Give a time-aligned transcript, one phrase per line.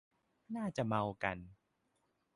[0.55, 1.37] น่าจะเมากัน